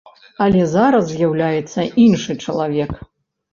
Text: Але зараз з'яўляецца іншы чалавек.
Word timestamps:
Але 0.45 0.63
зараз 0.71 1.11
з'яўляецца 1.11 1.87
іншы 2.07 2.39
чалавек. 2.47 2.91